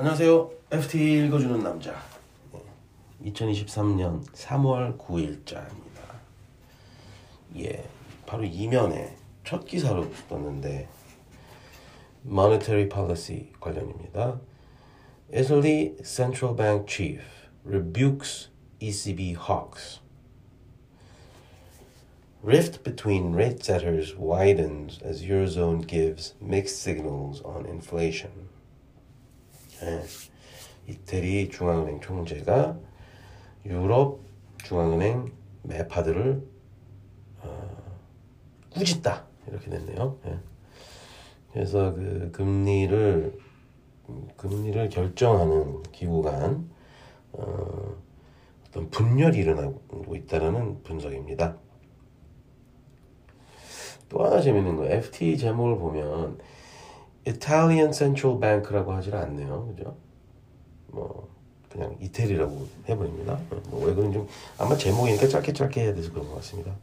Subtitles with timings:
[0.00, 0.50] 안녕하세요.
[0.70, 1.92] FT 읽어주는 남자.
[3.20, 5.98] 2023년 3월 9일자입니다.
[7.58, 7.84] 예,
[8.24, 10.88] 바로 이면에 첫 기사로 떴는데
[12.24, 14.38] Monetary Policy 관련입니다.
[15.34, 17.20] Italy Central Bank Chief
[17.66, 19.98] rebukes ECB hawks.
[22.44, 28.47] Rift between rate setters widens as Eurozone gives mixed signals on inflation.
[29.82, 30.02] 예,
[30.86, 32.78] 이태리 중앙은행 총재가
[33.66, 34.20] 유럽
[34.64, 35.32] 중앙은행
[35.62, 36.42] 매파들을
[37.42, 37.76] 어,
[38.70, 40.18] 꾸짖다 이렇게 됐네요.
[40.26, 40.38] 예.
[41.52, 43.38] 그래서 그 금리를
[44.36, 46.70] 금리를 결정하는 기구간
[47.32, 47.96] 어,
[48.68, 51.58] 어떤 분열이 일어나고 있다는 분석입니다.
[54.08, 56.38] 또 하나 재밌는 거 FT 제목을 보면
[57.27, 59.73] Italian Central Bank라고 하질 않네요.
[59.75, 59.95] 그죠?
[60.87, 61.29] 뭐
[61.69, 63.39] 그냥 이태리라고 해버립니다.
[63.69, 64.21] 뭐왜 그런지
[64.57, 66.75] 아마 제목이니까 짧게 짧게 해야 돼서 그런 것 같습니다.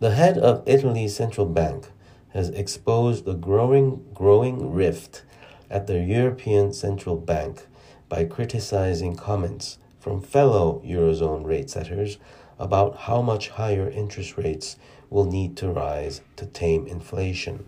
[0.00, 1.88] The head of Italy's central bank
[2.34, 5.22] has exposed the growing growing rift
[5.70, 7.66] at the European Central Bank
[8.08, 12.18] by criticizing comments from fellow eurozone rate setters
[12.58, 14.76] about how much higher interest rates
[15.08, 17.64] will need to rise to tame inflation.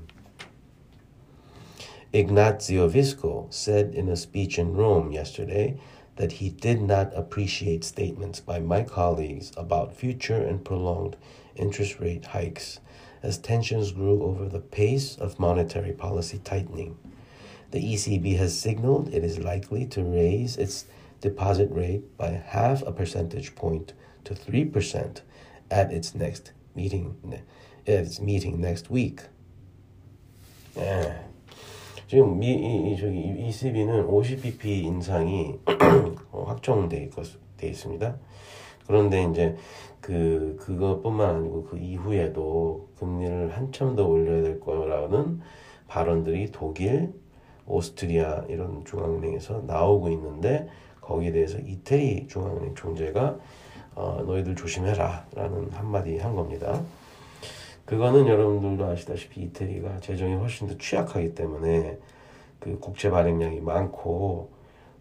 [2.14, 5.80] Ignazio Visco said in a speech in Rome yesterday
[6.18, 11.16] that he did not appreciate statements by my colleagues about future and prolonged
[11.56, 12.81] interest rate hikes
[13.23, 16.98] as tensions grew over the pace of monetary policy tightening.
[17.72, 20.86] The ECB has signaled it is likely to raise its
[21.22, 23.94] deposit rate by half a percentage point
[24.25, 25.22] to 3%
[25.70, 27.16] at its next meeting
[27.86, 29.22] its meeting next week.
[30.75, 31.31] 예.
[32.12, 35.58] 지금 미, 이, 이, 저기 ECB는 50bp 인상이
[36.34, 37.09] 확정돼
[37.56, 38.16] 돼 있습니다.
[38.86, 39.56] 그런데 이제
[40.02, 45.40] 그 그것뿐만 아니고 그 이후에도 금리를 한참 더 올려야 될 거라는
[45.88, 47.13] 발언들이 독일,
[47.66, 50.68] 오스트리아 이런 중앙은행에서 나오고 있는데
[51.00, 53.38] 거기에 대해서 이태리 중앙은행 총재가
[53.96, 56.84] 어, 너희들 조심해라라는 한마디 한 겁니다.
[57.91, 62.00] 그거는 여러분들도 아시다시피 이태리가 재정이 훨씬 더 취약하기 때문에
[62.57, 64.50] 그 국채 발행량이 많고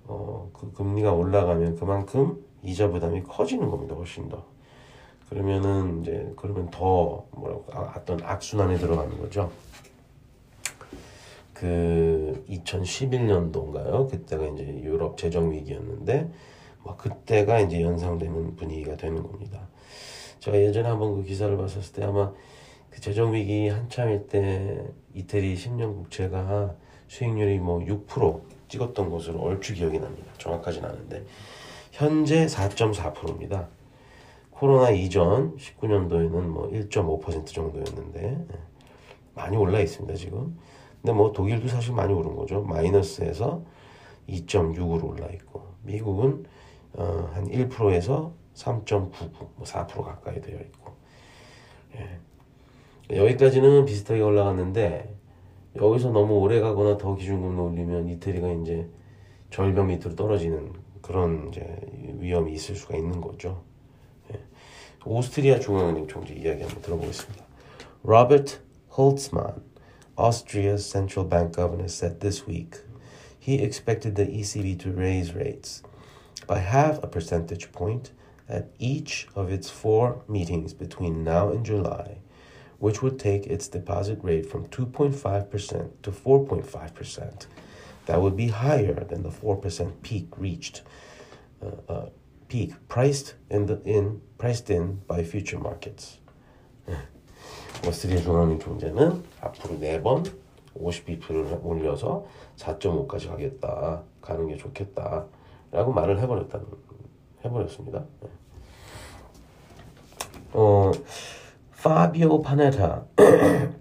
[0.06, 3.94] 어, 그 금리가 올라가면 그만큼 이자 부담이 커지는 겁니다.
[3.94, 4.44] 훨씬 더.
[5.28, 9.52] 그러면은 이제 그러면 더 뭐라고 아, 어떤 악순환에 들어가는 거죠.
[11.54, 14.10] 그 2011년도인가요?
[14.10, 16.28] 그때가 이제 유럽 재정 위기였는데
[16.82, 19.68] 뭐 그때가 이제 연상되는 분위기가 되는 겁니다.
[20.40, 22.32] 제가 예전에 한번 그 기사를 봤었을 때 아마
[22.90, 24.84] 그 재정 위기 한참일 때
[25.14, 26.74] 이태리 10년 국채가
[27.08, 30.32] 수익률이 뭐 6% 찍었던 것으로 얼추 기억이 납니다.
[30.38, 31.24] 정확하진 않은데
[31.92, 33.68] 현재 4.4%입니다.
[34.50, 38.58] 코로나 이전 19년도에는 뭐 1.5% 정도였는데 예,
[39.34, 40.58] 많이 올라 있습니다 지금.
[41.00, 42.62] 근데 뭐 독일도 사실 많이 오른 거죠.
[42.62, 43.64] 마이너스에서
[44.28, 46.44] 2.6으로 올라 있고 미국은
[46.92, 50.94] 어, 한 1%에서 3.99, 뭐 4% 가까이 되어 있고
[51.96, 52.20] 예.
[53.16, 55.16] 여기까지는 비슷하게 올라갔는데
[55.76, 58.88] 여기서 너무 오래 가거나 더 기준금리 올리면 이태리가 이제
[59.50, 60.72] 절벽 밑으로 떨어지는
[61.02, 61.64] 그런 이제
[62.18, 63.62] 위험이 있을 수가 있는 거죠.
[64.32, 64.40] 예.
[65.04, 67.44] 오스트리아 중앙은행 총재 이야기 한번 들어보겠습니다.
[68.04, 68.60] Robert
[68.96, 69.62] Holtzmann,
[70.16, 72.78] Austria's central bank governor, said this week
[73.38, 75.82] he expected the ECB to raise rates
[76.46, 78.12] by half a percentage point
[78.48, 82.18] at each of its four meetings between now and July
[82.79, 87.45] which would take its deposit rate from 2.5% to 4.5%.
[88.05, 90.83] That would be higher than the 4% peak reached,
[91.63, 92.09] uh, uh,
[92.47, 96.19] peak priced in the in priced in by future markets.
[97.87, 100.23] 오스트리아 중앙은행 총재는 앞으로 네번
[100.77, 102.25] 50bp를 올려서
[102.57, 106.65] 4.5까지 가겠다, 가는 게 좋겠다라고 말을 해버렸다는
[107.43, 108.05] 해버렸습니다.
[110.53, 110.91] 어.
[111.81, 113.05] 파비오 파네타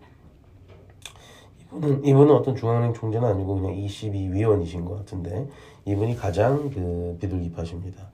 [1.74, 5.48] 이분은 이분은 어떤 중앙은행 총재는 아니고 그냥 ECB 위원이신 것 같은데
[5.84, 8.10] 이분이 가장 그 비둘기파십니다.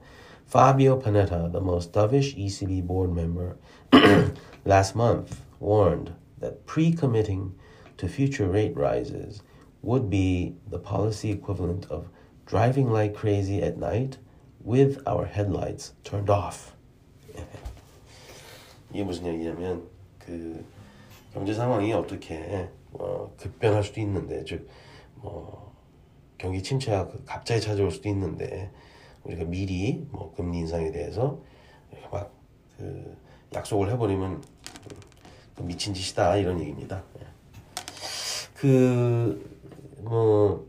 [0.51, 3.55] Fabio Panetta, the most dovish ECB board member,
[4.65, 6.11] last month warned
[6.41, 7.53] that pre-committing
[7.95, 9.43] to future rate rises
[9.81, 12.09] would be the policy equivalent of
[12.45, 14.17] driving like crazy at night
[14.61, 16.75] with our headlights turned off.
[18.92, 19.88] 이게 무슨 얘기냐면
[20.18, 20.64] 그
[21.32, 25.72] 경제 상황이 어떻게 어, 급변할 수도 있는데 즉뭐
[26.38, 28.70] 경기 침체가 그 갑자기 찾아올 수도 있는데
[29.24, 31.40] 우리가 미리 뭐 금리 인상에 대해서
[32.10, 32.30] 막
[32.78, 33.16] 그
[33.54, 34.42] 약속을 해버리면
[35.56, 37.02] 그 미친 짓이다 이런 얘기입니다.
[38.54, 39.42] 그
[40.02, 40.66] 뭐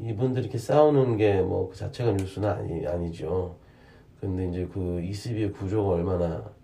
[0.00, 3.56] 이분들이 이렇게 싸우는 게 뭐 그 자체가 뉴스는 아니 아니죠.
[4.20, 6.59] 근데 이제 그 ECB의 구조가 얼마나 그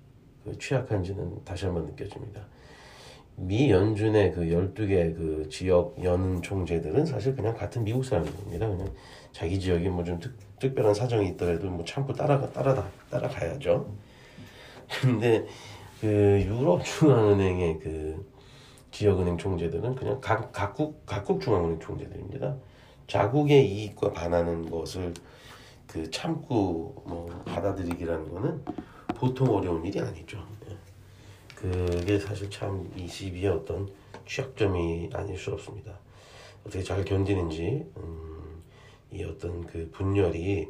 [0.58, 2.42] 취약한지는 다시 한번 느껴집니다.
[3.36, 8.66] 미 연준의 그 12개 그 지역 연 총재들은 사실 그냥 같은 미국 사람들입니다.
[8.66, 8.90] 그냥
[9.32, 10.18] 자기 지역에 뭐 좀
[10.58, 13.86] 특별한 사정이 있더라도 뭐 참고 따라가 따라다 따라가야죠.
[15.00, 15.46] 근데
[16.00, 16.06] 그
[16.46, 18.26] 유럽 중앙은행의 그
[18.90, 22.56] 지역은행 총재들은 그냥 각, 각국 각국 중앙은행 총재들입니다.
[23.06, 25.12] 자국의 이익과 반하는 것을
[25.86, 28.62] 그 참고 뭐 받아들이기라는 거는
[29.18, 30.46] 보통 어려운 일이 아니죠.
[30.70, 30.76] 예.
[31.54, 33.88] 그게 사실 참 22의 어떤
[34.26, 35.98] 취약점이 아닐 수 없습니다.
[36.64, 38.62] 어떻게 잘 견디는지 음,
[39.12, 40.68] 이 어떤 그 분열이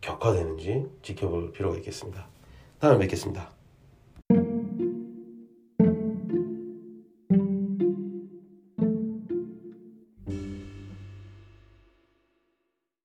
[0.00, 2.28] 격화되는지 지켜볼 필요가 있겠습니다.
[2.78, 3.57] 다음에 뵙겠습니다.